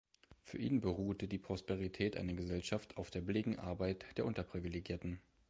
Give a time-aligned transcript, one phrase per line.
[0.41, 5.19] Für ihn beruhte die Prosperität einer Gesellschaft auf der billigen Arbeit der Unterprivilegierten.